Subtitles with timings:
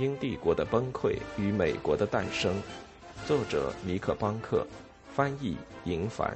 [0.00, 2.54] 英帝国的崩溃与美国的诞生，
[3.26, 4.66] 作者尼克·邦克，
[5.14, 6.34] 翻译银凡。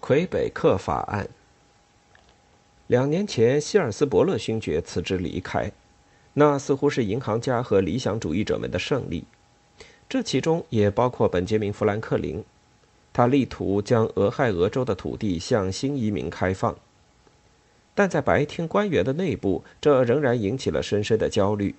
[0.00, 1.28] 魁北克法案。
[2.88, 5.70] 两年前，希尔斯伯勒勋爵辞职离开，
[6.32, 9.22] 那似乎是银行家和理想主义者们的胜利。
[10.08, 12.44] 这其中也包括本杰明·富兰克林，
[13.14, 16.76] 他力图将俄亥俄州的土地向新移民开放。
[17.94, 21.72] 但在白厅官员的内部，这仍然引起了深深的焦虑，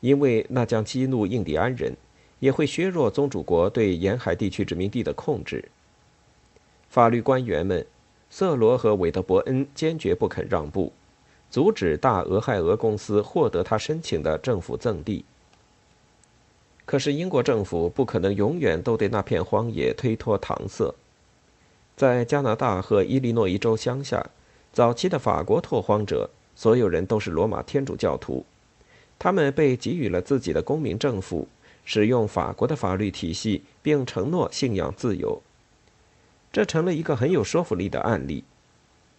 [0.00, 1.96] 因为那将激怒印第安人，
[2.40, 5.64] 也会削弱宗主国对沿海地区殖民地的控制。
[6.90, 7.86] 法律官员们，
[8.28, 10.92] 瑟罗和韦德伯恩坚决不肯让步，
[11.50, 15.24] 阻止大俄亥俄公司获得他申请的政府赠地。
[16.86, 20.94] 可是英国政府不可能永远都对那片荒野推脱搪塞。
[21.96, 24.24] 在加拿大和伊利诺伊州乡下，
[24.72, 28.46] 早期的法国拓荒者，所有人都是罗马天主教徒，
[29.18, 31.48] 他们被给予了自己的公民政府，
[31.84, 35.42] 使用法国的法律体系，并承诺信仰自由。
[36.52, 38.44] 这成了一个很有说服力的案例。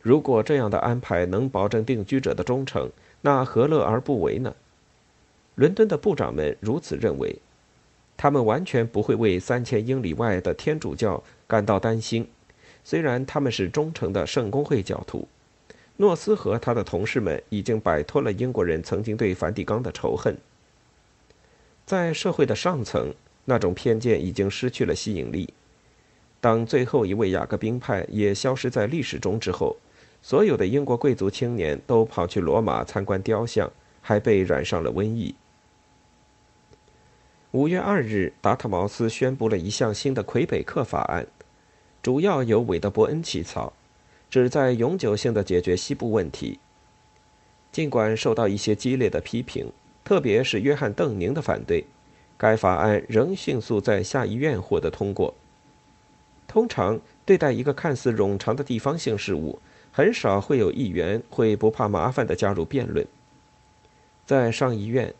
[0.01, 2.89] 如果这样的安排能保证定居者的忠诚，
[3.21, 4.55] 那何乐而不为呢？
[5.55, 7.35] 伦敦的部长们如此认为。
[8.17, 12.27] 他们完全不会为三千英里外的天主教感到担心，
[12.83, 15.27] 虽然他们是忠诚的圣公会教徒。
[15.97, 20.35] 诺斯和他的同事们已经摆脱了英国人曾经对梵蒂冈的仇恨。
[21.85, 23.13] 在社会的上层，
[23.45, 25.51] 那种偏见已经失去了吸引力。
[26.39, 29.75] 当最后一位雅各宾派也消失在历史中之后，
[30.21, 35.33] 所有的英国贵族青年都跑去罗马参观雕像，还被染上了瘟疫。
[37.51, 41.25] 五月二日，达特茅斯宣布了一项新的魁北克法案，
[42.03, 43.71] 主要由韦德伯恩起草，
[44.29, 46.59] 旨在永久性的解决西部问题。
[47.71, 49.71] 尽管受到一些激烈的批评，
[50.03, 51.85] 特别是约翰·邓宁的反对，
[52.37, 55.33] 该法案仍迅速在下议院获得通过。
[56.49, 59.57] 通常，对待一个看似冗长的地方性事务，
[59.93, 63.07] 很少会有议员会不怕麻烦的加入辩论。
[64.25, 65.15] 在上议院。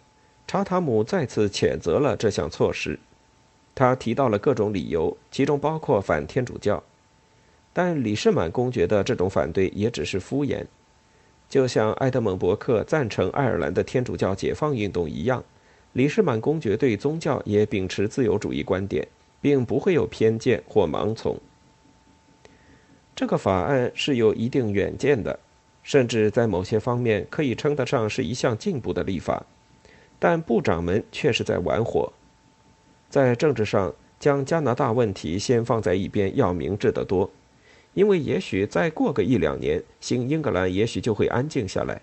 [0.48, 2.98] 查塔姆再次谴责了这项措施，
[3.76, 6.82] 他提到了各种理由，其中包括反天主教。
[7.74, 10.66] 但李士满公爵的这种反对也只是敷衍，
[11.50, 15.44] 就像埃德蒙·伯克赞成爱尔兰的天主教解放运动一样，
[15.92, 19.06] 李士满公爵对宗教也秉持自由主义观点，
[19.42, 21.38] 并不会有偏见或盲从。
[23.14, 25.38] 这个法案是有一定远见的，
[25.84, 29.46] 甚至在某些方面可以称得上是一项进步的立法。
[30.20, 32.12] 但部长们却是在玩火，
[33.10, 37.30] 在政治上将加拿大问题先放在一边要明智得多，
[37.94, 42.02] 因为也许再过个一两年，新英格兰也许就会安静下来。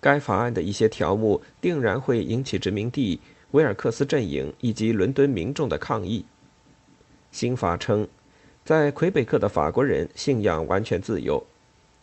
[0.00, 3.18] 该法案的一些条目定然会引起殖民地
[3.52, 6.24] 威尔克斯阵营以及伦敦民众的抗议。
[7.32, 8.06] 新法称，
[8.64, 11.44] 在魁北克的法国人信仰完全自由。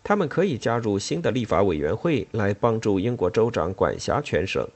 [0.03, 4.67] 他们可以加入新的立法委员会来帮助英国州长管辖全省。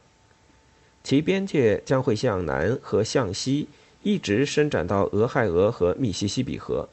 [1.04, 3.68] 其边界将会向南和向西
[4.04, 6.88] 一直伸展到俄亥俄和密西西比河。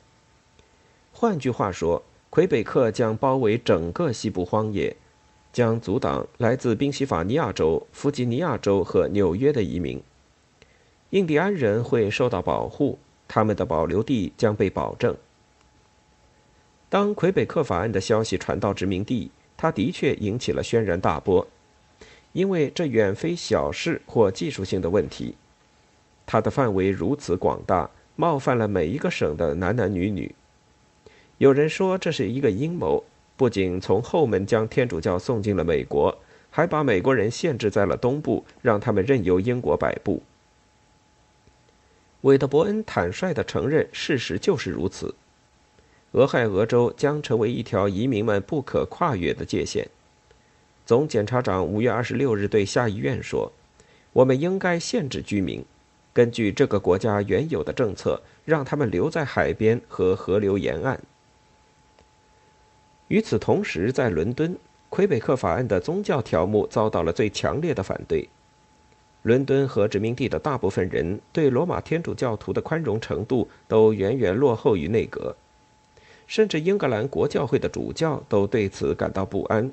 [1.13, 4.97] 换句话说，魁北克将包围整个西部荒野，
[5.53, 10.03] 将阻挡来自宾夕法尼亚州、弗吉尼亚州和纽约的移民。
[11.11, 15.17] 印第安人会受到保护，他们的保留地将被保证。
[16.95, 21.45] 当魁北克法案的消息传到殖民地，它的确引起了轩然大波，
[22.33, 25.35] 因为这远非小事或技术性的问题。
[26.25, 30.33] 它的范围如此广大，冒犯了每一个省的男男女女。
[31.39, 33.03] 有人说这是一个阴谋，
[33.37, 36.17] 不仅从后门将天主教送进了美国，
[36.49, 40.23] 还把美国人限制在了东部，让他们任由英国摆布。
[42.21, 45.13] 韦德伯恩坦率地承认，事实就是如此。
[46.15, 49.89] 俄亥俄州将成为一条移民们不可跨越的界限。
[50.87, 53.51] 总检察长五月二十六日对下议院说
[54.15, 55.65] ：“我们应该限制居民，
[56.13, 61.01] 根据这个国家原有的政策，让他们留在海边和河流沿岸。”
[63.09, 64.57] 与此同时，在伦敦，
[64.89, 68.29] 魁北克法案的宗教条目遭到了最强烈的反对。
[69.23, 75.35] 伦敦和殖民地的大部分人对罗马天主教徒的宽容程度都远远落后于内阁。
[76.27, 79.71] 甚至英格兰国教会的主教都对此感到不安，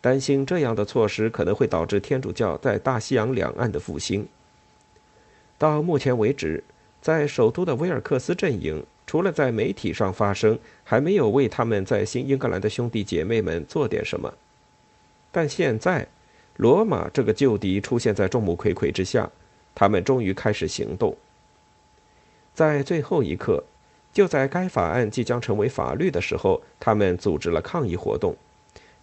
[0.00, 4.26] 担心这样的措施可能会导致天主教在大西洋两岸的复兴。
[5.56, 6.62] 到目前为止，
[7.00, 14.32] 在首都的威尔克斯阵营，除了在媒体上发声，还没有为他们在新英格兰的兄弟姐妹们做点什么。
[15.32, 16.06] 但现在，
[16.56, 19.30] 罗马这个旧敌出现在众目睽睽之下，
[19.74, 21.16] 他们终于开始行动。
[22.54, 23.64] 在最后一刻，
[24.12, 28.36] 就在该法案即将成为法律的时候，他们组织了抗议活动，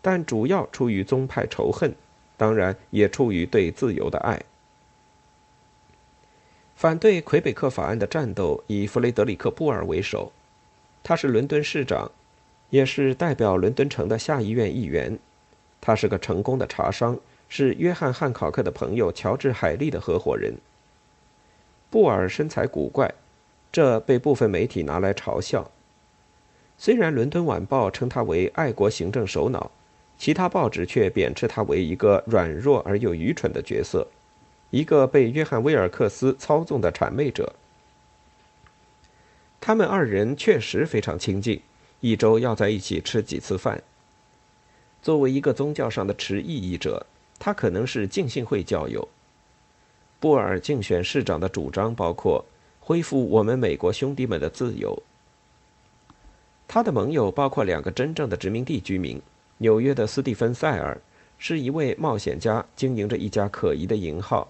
[0.02, 1.94] 但主要出于宗派仇恨，
[2.36, 4.42] 当然也出于对自由的爱。
[6.76, 10.34] 反对魁北克法案的战斗以弗雷德里克·布尔为首，
[11.02, 12.12] 他是伦敦市长，
[12.70, 15.18] 也是代表伦敦城的下议院议员。
[15.80, 17.18] 他是个成功的茶商，
[17.48, 20.54] 是约翰·汉考克的朋友乔治·海利的合伙人。
[21.90, 23.14] 布尔身材古怪，
[23.76, 25.70] 这被部分媒体拿来嘲笑。
[26.78, 29.70] 虽然《伦敦晚报》称他为爱国行政首脑，
[30.18, 34.08] 其他报纸却贬斥他为一个软弱而又愚蠢的角色。
[34.70, 37.54] 一个被约翰·威尔克斯操纵的谄媚者。
[39.60, 41.62] 他们二人确实非常亲近，
[42.00, 43.84] 一周要在一起吃几次饭。
[45.02, 47.06] 作为一个宗教上的持异议者，
[47.38, 49.06] 他可能是浸信会教友。
[50.22, 52.46] 布尔竞选市长的主张包括
[52.88, 55.02] 恢复我们美国兄弟们的自由。
[56.68, 59.20] 他的盟友包括两个真正的殖民地居民：
[59.58, 60.96] 纽约的斯蒂芬·塞尔
[61.40, 64.48] 是一位冒险家，经营着一家可疑的银号。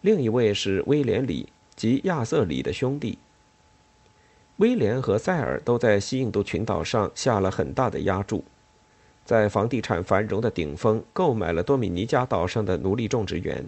[0.00, 3.16] 另一位是威廉·里及亚瑟·里的兄弟。
[4.56, 8.42] 威廉和塞尔都在西印度群岛上下了很大的压注，
[9.24, 13.64] 在房地产繁荣的顶峰购买了多米尼加岛上的奴隶种植园。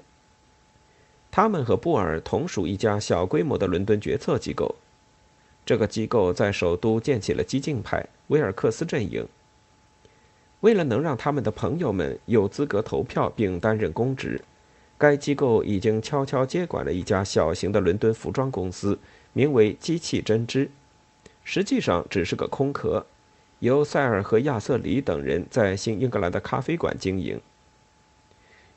[1.30, 4.74] 他们和布尔同属一家小规模的伦敦决策机构，
[5.64, 9.26] 这个机构在首都建起了激进派威尔克斯阵营。
[10.60, 14.40] 为了能让他们的朋友们有资格投票并担任公职。
[14.98, 18.98] 该机构已经悄悄接管了一家小型的伦敦服装公司，
[19.32, 20.70] 名为“机器针织”，
[21.42, 23.06] 实际上只是个空壳，
[23.60, 27.40] 由塞尔和亚瑟里等人在新英格兰的咖啡馆经营。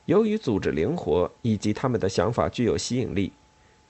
[0.06, 3.32] 由于组织灵活以及他们的想法具有吸引力，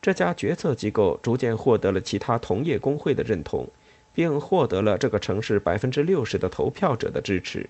[0.02, 3.68] 这家决策机构逐渐获得了其他同业工会的认同，
[4.14, 7.70] 并获得了这个城市百分之六十的投票者的支持。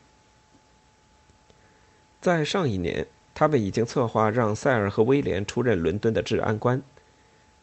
[2.22, 3.08] 在上一年。
[3.36, 6.80] 他们已经策划让塞尔和威廉出任伦敦的治安官，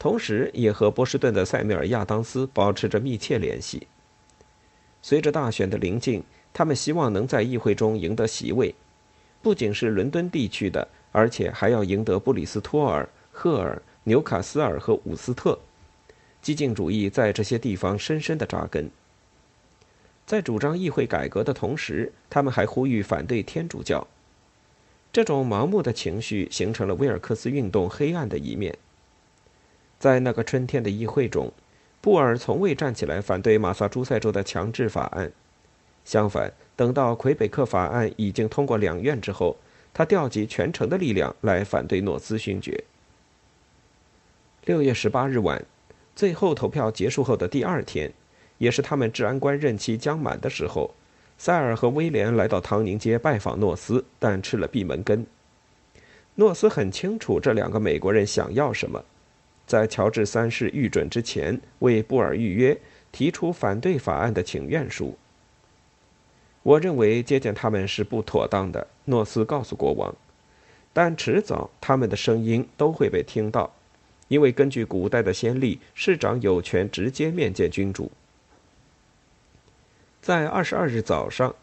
[0.01, 3.87] 同时也和波士顿的塞缪尔·亚当斯保持着密切联系。
[5.01, 8.75] 随着大选的临近，他们希望能在议会中赢得席位，
[9.43, 15.59] 不仅是伦敦地区的，而且还要赢得布里斯托尔、赫尔、纽卡斯尔和伍斯特。
[16.43, 18.91] 激进主义在这些地方深深的扎根。
[20.25, 24.07] 在主张议会改革的同时，他们还呼吁反对天主教。
[25.13, 28.77] 这种盲目的情绪形成了威尔克斯运动黑暗的一面。
[29.99, 31.53] 在那个春天的议会中，
[32.01, 35.33] 布尔从未站起来反对马萨诸塞州的强制法案。
[36.05, 39.55] 相反，等到魁北克法案已经通过两院之后，
[39.93, 42.83] 他调集全城的力量来反对诺斯勋爵。
[44.65, 45.63] 六月十八日晚，
[46.17, 48.11] 最后投票结束后的第二天，
[48.57, 50.95] 也是他们治安官任期将满的时候。
[51.37, 55.27] 塞尔和威廉来到唐宁街拜访诺斯，但吃了闭门羹。
[56.37, 59.05] 诺斯很清楚这两个美国人想要什么，
[59.67, 62.75] 在乔治三世御准之前，为布尔预约，
[63.13, 65.15] 提出反对法案的请愿书。
[66.63, 70.15] 我认为接见他们是不妥当的，诺斯告诉国王。
[70.93, 73.73] 但迟早他们的声音都会被听到，
[74.29, 78.11] 因为根据古代的先例，市长有权直接面见君主。
[80.21, 81.55] 在二十二日早上，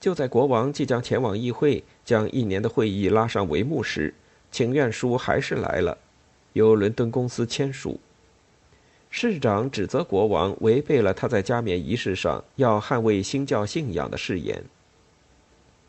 [0.00, 4.14] 就在国王即将前往议会，将一年的会议拉上帷幕时，
[4.50, 5.98] 请愿书还是来了，
[6.54, 8.00] 由伦敦公司签署。
[9.10, 14.62] 市长指责国王违背了他在加冕仪式上要捍卫新教信仰的誓言。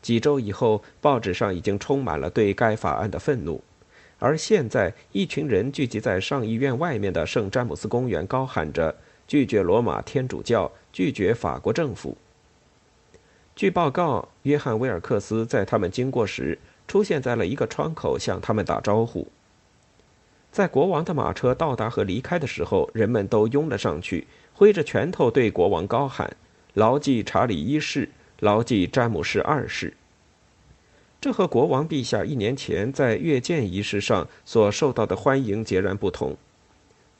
[0.00, 3.62] 几周以后，报纸上已经充满了对该法案的愤怒，
[4.18, 8.94] 而现在，一群人聚集在上议院外面的圣詹姆斯公园，高喊着。
[9.26, 12.16] 拒绝罗马天主教，拒绝法国政府。
[13.54, 19.28] 据报告，约翰·威尔克斯在他们经过时出现在了一个窗口，向他们打招呼。
[20.50, 26.36] 在国王的马车到达和离开的时候，人们都拥了上去，挥着拳头对国王高喊
[26.74, 28.08] ：“牢记查理一世，
[28.40, 29.94] 牢记詹姆士二世。”
[31.20, 36.36] 这和国王陛下一年前在阅见仪式上所受到的欢迎截然不同。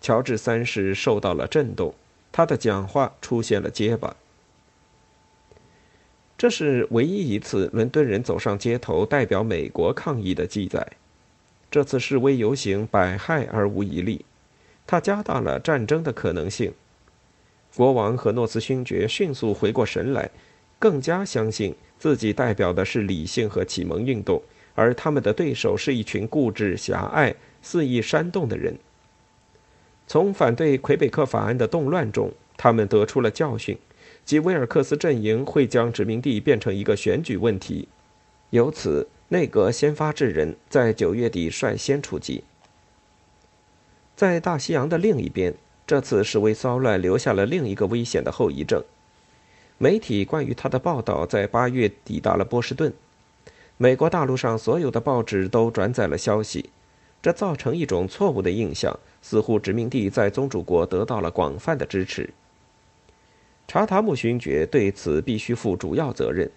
[0.01, 1.95] 乔治三世受到了震动，
[2.31, 4.17] 他的讲话出现了结巴。
[6.37, 10.87] 这是唯一一次伦敦人走上街头代表美国抗议的记载。
[11.71, 14.25] 这次示威游行百害而无一利，
[14.87, 16.73] 它加大了战争的可能性。
[17.77, 20.31] 国王和诺斯勋爵迅速回过神来，
[20.79, 24.43] 更加相信自己代表的是理性和启蒙运动，
[24.75, 28.77] 而他们的对手是一群固执、狭隘、肆意煽动的人。
[30.07, 33.77] 从反对魁北克法案的动乱中，他们得出了教训，
[34.25, 37.87] 即威尔克斯阵营会将殖民地变成一个选举问题。
[38.51, 42.45] 由此，内阁先发制人，在九月底率先出击。
[44.17, 45.55] 在大西洋的另一边，
[45.87, 48.83] 这次示威骚乱留下了另一个危险的后遗症。
[49.77, 52.91] 媒体关于他的报道在八月抵达了波士顿，
[53.77, 56.71] 美国大陆上所有的报纸都转载了消息，
[57.21, 62.31] 这造成一种错误的印象，似乎殖民地在宗主国得到了广泛的支持。
[63.67, 66.51] 查塔姆勋爵对此必须负主要责任。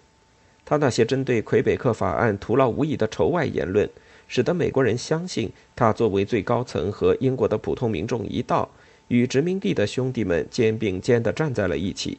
[0.64, 3.88] 他那些针对魁北克法案徒劳无益的仇外言论，
[4.28, 8.70] 使得美国人相信他作为最高层和英国的普通民众一道，
[9.08, 12.18] 与殖民地的兄弟们肩并肩地站在了一起。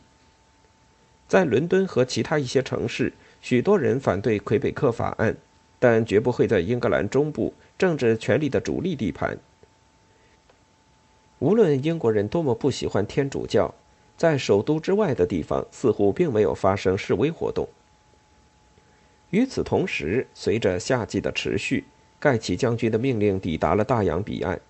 [1.28, 5.36] 在伦敦和其他一些城市，许多人反对魁北克法案，
[5.80, 9.38] 但绝不会在英格兰中部政治权力的主力地盘。
[11.40, 13.74] 无论英国人多么不喜欢天主教，
[14.16, 17.68] 在首都之外的地方似乎并没有发生示威活动。
[19.34, 21.86] 与此同时，随着夏季的持续，
[22.20, 24.62] 盖奇将军的命令抵达了大洋彼岸。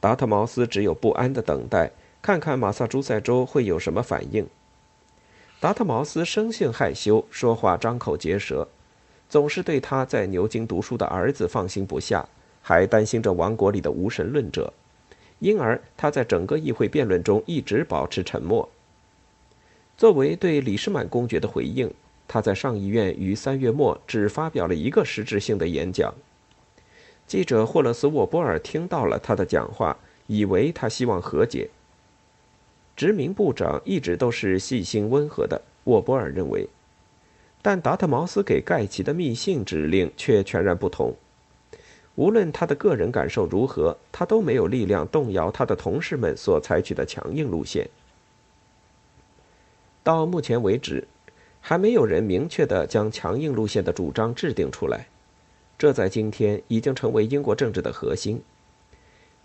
[0.00, 4.44] 达特茅斯只有不安的等待，看看马萨诸塞州会有什么反应。
[5.60, 8.66] 达特茅斯生性害羞，说话张口结舌，
[9.28, 12.28] 总是对他在牛津读书的儿子放心不下，
[12.62, 14.72] 还担心着王国里的无神论者，
[15.38, 18.68] 因而他在整个议会辩论中一直保持沉默。
[19.96, 21.88] 作为对李士满公爵的回应。
[22.26, 26.12] 他在上议院于三月末只发表了一个实质性的演讲。
[27.26, 31.70] 记者霍勒斯·沃波尔听到了他的讲话，以为他希望和解。
[32.96, 36.68] 殖民部长一直都是细心温和的，沃波尔认为，
[37.62, 41.14] 但达特茅斯给盖奇的密信指令却全然不同。
[42.14, 47.88] 无论他的个人感受如何，他都没有力量动摇他的同事们所采取的强硬路线。
[50.02, 51.08] 到目前为止。
[51.66, 55.06] 还没有人明确地将强硬路线的主张制定出来，
[55.78, 58.42] 这在今天已经成为英国政治的核心。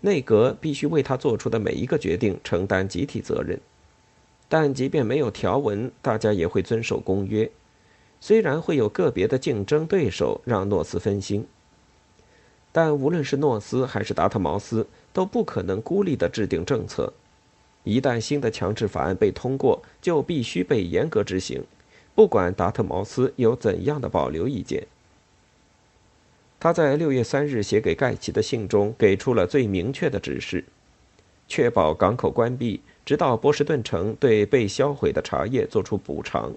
[0.02, 3.58] 内阁必须为他做出的每一个决定承担集体责任，
[4.50, 7.50] 但即便没有条文，大家也会遵守公约。
[8.20, 11.46] 虽然会有个别的竞争对手让诺斯分心，
[12.70, 17.14] 但无论是诺斯还是达特茅斯都不可能孤立地制定政策。
[17.84, 21.64] 一旦新的强制法案被通过，就必须被严格执行。
[22.14, 24.86] 不管达特茅斯有怎样的保留意见，
[26.58, 30.64] 他在六月三日写给盖奇的信中给出了最明确的指示：
[31.48, 36.52] 确保港口关闭，直到波士顿城对被销毁的茶叶做出补偿；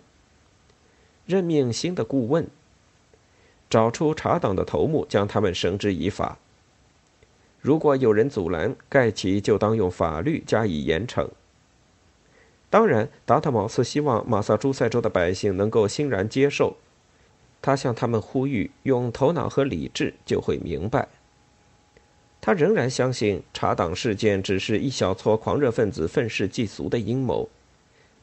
[1.25, 2.45] 任命新的顾问，
[3.69, 6.37] 找出茶党的头目，将他们绳之以法；
[7.61, 11.29] 如果有人阻拦，盖奇就当用法律加以严惩。
[12.73, 16.75] 当然，达特茅斯希望马萨诸塞州的百姓能够欣然接受。
[17.61, 21.07] 他向他们呼吁，用头脑和理智就会明白。
[22.41, 27.47] 他仍然相信查党事件只是一小撮狂热分子愤世嫉俗的阴谋。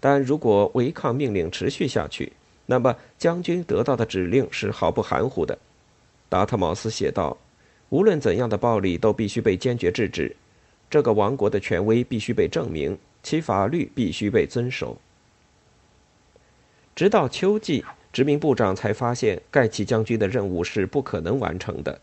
[0.00, 2.32] 但如果违抗命令持续下去，
[2.66, 5.56] 那么将军得到的指令是毫不含糊的。
[6.28, 7.38] 达特茅斯写道
[7.90, 10.34] ：“无论怎样的暴力都必须被坚决制止。
[10.90, 14.98] 这个王国的权威必须被证明。”其法律必须被遵守。
[16.94, 22.00] 直到秋季，殖民部长才发现盖奇将军的任务是不可能完成的。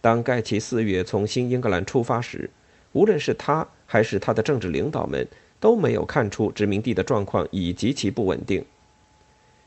[0.00, 2.50] 当盖奇四月从新英格兰出发时，
[2.92, 5.26] 无论是他还是他的政治领导们
[5.60, 8.64] 都没有看出殖民地的状况已极其不稳定。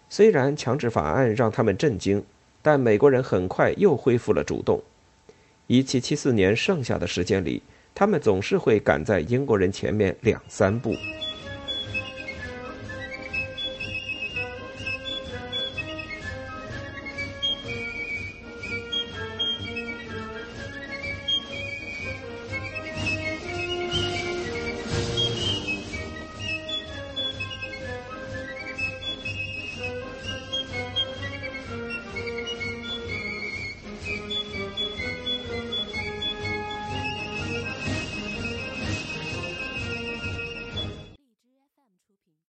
[0.10, 2.24] 虽然强制法案让他们震惊，
[2.62, 4.82] 但美国人很快又恢复了主动。
[5.68, 7.62] 1774年剩下的时间里。
[8.00, 10.96] 他们总是会赶在英国人前面两三步。